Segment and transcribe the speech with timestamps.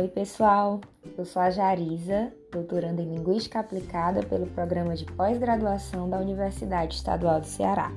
[0.00, 0.80] Oi, pessoal.
[1.18, 7.38] Eu sou a Jarisa, doutoranda em Linguística Aplicada pelo Programa de Pós-Graduação da Universidade Estadual
[7.38, 7.92] do Ceará.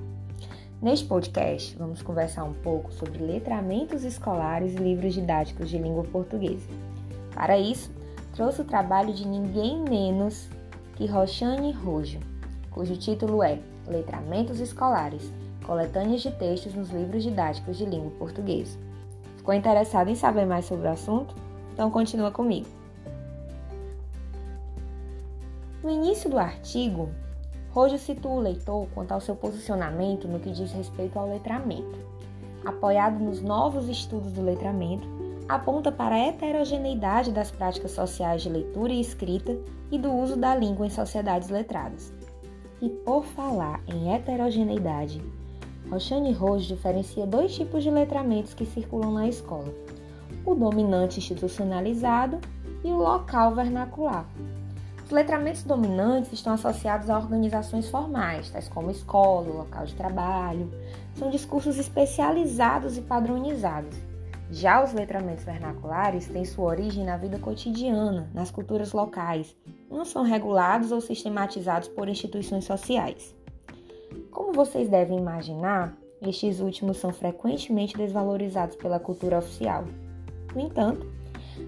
[0.82, 6.68] Neste podcast, vamos conversar um pouco sobre letramentos escolares e livros didáticos de língua portuguesa.
[7.34, 7.90] Para isso,
[8.36, 10.50] trouxe o trabalho de ninguém menos
[10.98, 12.20] que Roxane Rojo,
[12.70, 15.32] cujo título é Letramentos Escolares,
[15.66, 18.78] coletâneas de textos nos livros didáticos de língua portuguesa.
[19.38, 21.43] Ficou interessado em saber mais sobre o assunto?
[21.74, 22.68] Então continua comigo.
[25.84, 27.10] No início do artigo,
[27.72, 32.00] Rojo situa o leitor quanto ao seu posicionamento no que diz respeito ao letramento.
[32.64, 35.08] Apoiado nos novos estudos do letramento,
[35.50, 39.58] aponta para a heterogeneidade das práticas sociais de leitura e escrita
[39.92, 42.14] e do uso da língua em sociedades letradas.
[42.82, 45.22] E por falar em heterogeneidade,
[45.90, 49.74] Roxane Rojo diferencia dois tipos de letramentos que circulam na escola:
[50.46, 52.40] o dominante institucionalizado
[52.84, 54.26] e o local vernacular.
[55.06, 60.72] Os letramentos dominantes estão associados a organizações formais, tais como escola, local de trabalho.
[61.16, 63.96] São discursos especializados e padronizados.
[64.50, 69.56] Já os letramentos vernaculares têm sua origem na vida cotidiana, nas culturas locais.
[69.90, 73.36] Não são regulados ou sistematizados por instituições sociais.
[74.32, 79.86] Como vocês devem imaginar, estes últimos são frequentemente desvalorizados pela cultura oficial.
[80.56, 81.06] No entanto,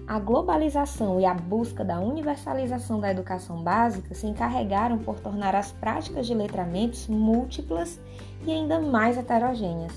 [0.06, 5.72] a globalização e a busca da universalização da educação básica se encarregaram por tornar as
[5.72, 8.00] práticas de letramentos múltiplas
[8.44, 9.92] e ainda mais heterogêneas.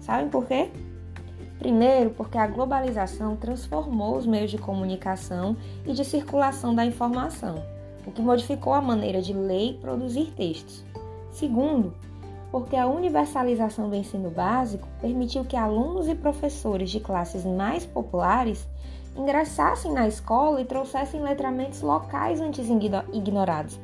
[0.00, 0.70] Sabem por quê?
[1.58, 5.56] Primeiro, porque a globalização transformou os meios de comunicação
[5.86, 7.62] e de circulação da informação,
[8.06, 10.84] o que modificou a maneira de ler e produzir textos.
[11.30, 11.94] Segundo,
[12.54, 18.64] porque a universalização do ensino básico permitiu que alunos e professores de classes mais populares
[19.16, 22.68] ingressassem na escola e trouxessem letramentos locais antes
[23.12, 23.80] ignorados.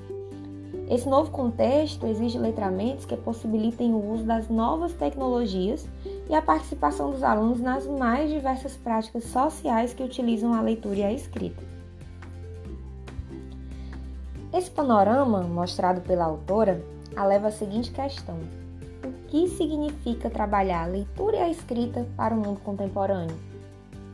[0.88, 5.84] Esse novo contexto exige letramentos que possibilitem o uso das novas tecnologias
[6.28, 11.02] e a participação dos alunos nas mais diversas práticas sociais que utilizam a leitura e
[11.02, 11.60] a escrita.
[14.52, 16.80] Esse panorama, mostrado pela autora,
[17.16, 18.38] a leva à seguinte questão:
[19.04, 23.36] o que significa trabalhar a leitura e a escrita para o mundo contemporâneo?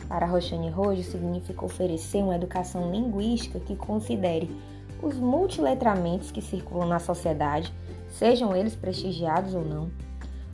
[0.08, 4.48] Para Roxane Rojo, significa oferecer uma educação linguística que considere
[5.02, 7.72] os multiletramentos que circulam na sociedade,
[8.08, 9.90] sejam eles prestigiados ou não,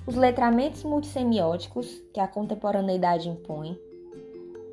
[0.06, 3.78] os letramentos multissemióticos que a contemporaneidade impõe,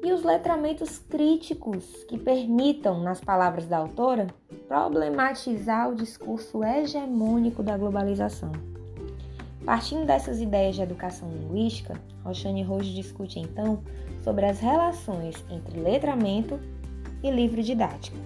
[0.04, 4.28] e os letramentos críticos que permitam, nas palavras da autora,
[4.68, 8.52] problematizar o discurso hegemônico da globalização.
[9.66, 11.94] Partindo dessas ideias de educação linguística,
[12.24, 13.84] Roxane Rojo discute então
[14.24, 16.60] sobre as relações entre letramento
[17.22, 18.18] e livro didático.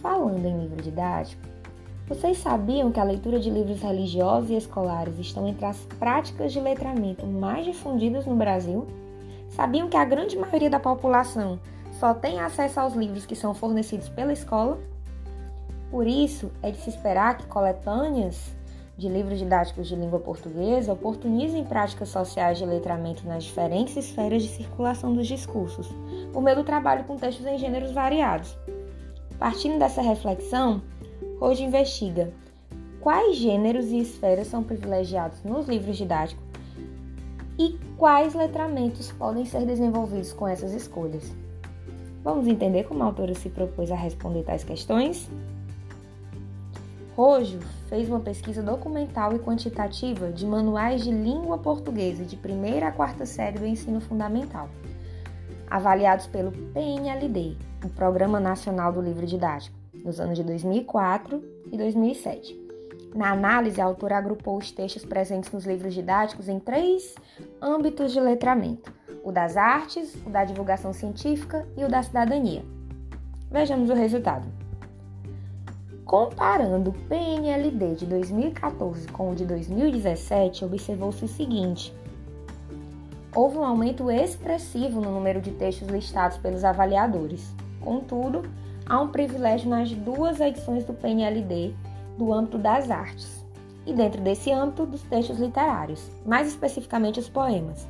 [0.00, 1.42] Falando em livro didático,
[2.06, 6.60] vocês sabiam que a leitura de livros religiosos e escolares estão entre as práticas de
[6.60, 8.86] letramento mais difundidas no Brasil?
[9.50, 11.58] Sabiam que a grande maioria da população
[11.98, 14.78] só tem acesso aos livros que são fornecidos pela escola?
[15.90, 18.56] Por isso, é de se esperar que coletâneas
[18.96, 24.48] de livros didáticos de língua portuguesa oportunizem práticas sociais de letramento nas diferentes esferas de
[24.48, 25.88] circulação dos discursos,
[26.32, 28.56] por meio do trabalho com textos em gêneros variados.
[29.38, 30.82] Partindo dessa reflexão,
[31.40, 32.32] hoje investiga
[33.00, 36.47] quais gêneros e esferas são privilegiados nos livros didáticos
[37.58, 41.24] e quais letramentos podem ser desenvolvidos com essas escolhas.
[42.22, 45.28] Vamos entender como a autora se propôs a responder tais questões?
[47.16, 47.58] Rojo
[47.88, 53.26] fez uma pesquisa documental e quantitativa de manuais de língua portuguesa de primeira a quarta
[53.26, 54.68] série do ensino fundamental,
[55.68, 61.42] avaliados pelo PNLD, o Programa Nacional do Livro Didático, nos anos de 2004
[61.72, 62.67] e 2007.
[63.14, 67.14] Na análise, a autora agrupou os textos presentes nos livros didáticos em três
[67.60, 68.92] âmbitos de letramento:
[69.24, 72.62] o das artes, o da divulgação científica e o da cidadania.
[73.50, 74.46] Vejamos o resultado.
[76.04, 81.94] Comparando o PNLD de 2014 com o de 2017, observou-se o seguinte:
[83.34, 87.54] houve um aumento expressivo no número de textos listados pelos avaliadores.
[87.80, 88.42] Contudo,
[88.86, 91.74] há um privilégio nas duas edições do PNLD
[92.18, 93.46] do âmbito das artes,
[93.86, 97.88] e dentro desse âmbito dos textos literários, mais especificamente os poemas.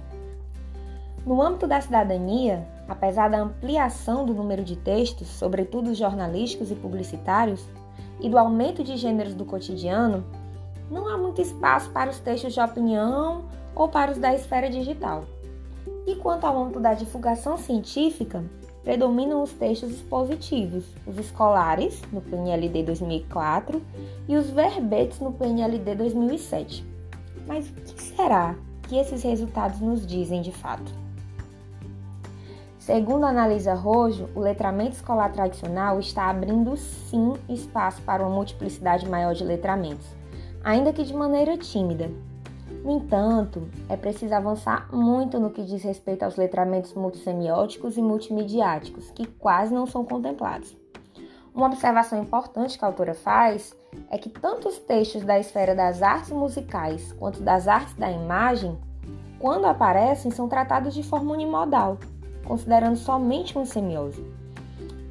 [1.26, 7.66] No âmbito da cidadania, apesar da ampliação do número de textos, sobretudo jornalísticos e publicitários,
[8.20, 10.24] e do aumento de gêneros do cotidiano,
[10.90, 13.44] não há muito espaço para os textos de opinião
[13.74, 15.24] ou para os da esfera digital.
[16.06, 18.44] E quanto ao âmbito da divulgação científica,
[18.82, 23.82] predominam os textos expositivos, os escolares, no PNLD 2004,
[24.28, 26.84] e os verbetes no PNLD 2007.
[27.46, 28.54] Mas o que será
[28.88, 30.92] que esses resultados nos dizem de fato?
[32.78, 39.34] Segundo analisa Rojo, o letramento escolar tradicional está abrindo sim espaço para uma multiplicidade maior
[39.34, 40.06] de letramentos,
[40.64, 42.10] ainda que de maneira tímida.
[42.84, 49.10] No entanto, é preciso avançar muito no que diz respeito aos letramentos multissemióticos e multimediáticos,
[49.10, 50.76] que quase não são contemplados.
[51.54, 53.74] Uma observação importante que a autora faz
[54.10, 58.78] é que tanto os textos da esfera das artes musicais quanto das artes da imagem,
[59.40, 61.98] quando aparecem, são tratados de forma unimodal,
[62.44, 64.24] considerando somente uma semiose.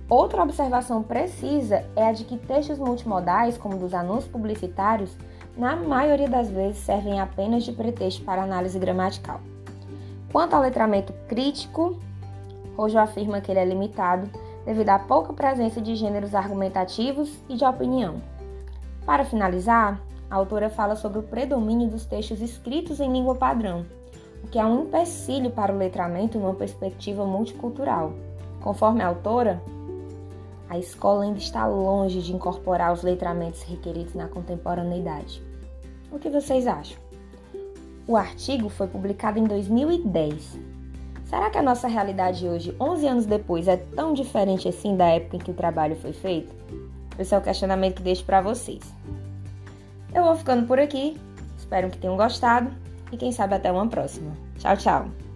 [0.10, 5.18] Outra observação precisa é a de que textos multimodais, como dos anúncios publicitários,
[5.58, 9.42] na maioria das vezes servem apenas de pretexto para análise gramatical.
[10.32, 11.98] Quanto ao letramento crítico,
[12.78, 14.30] Rojo afirma que ele é limitado
[14.66, 18.22] devido à pouca presença de gêneros argumentativos e de opinião.
[19.06, 20.00] Para finalizar,
[20.30, 23.86] a autora fala sobre o predomínio dos textos escritos em língua padrão,
[24.44, 28.14] o que é um empecilho para o letramento numa perspectiva multicultural.
[28.62, 29.62] Conforme a autora,
[30.70, 35.42] a escola ainda está longe de incorporar os letramentos requeridos na contemporaneidade.
[36.12, 36.98] O que vocês acham?
[38.08, 40.60] O artigo foi publicado em 2010.
[41.26, 45.36] Será que a nossa realidade hoje, 11 anos depois, é tão diferente assim da época
[45.36, 46.56] em que o trabalho foi feito?
[47.20, 48.82] Esse é o questionamento que deixo para vocês.
[50.14, 51.18] Eu vou ficando por aqui.
[51.58, 52.72] Espero que tenham gostado
[53.12, 54.32] e quem sabe até uma próxima.
[54.58, 55.27] Tchau, tchau!